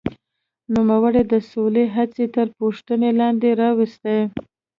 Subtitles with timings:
[0.73, 4.17] نوموړي د سولې هڅې تر پوښتنې لاندې راوستې.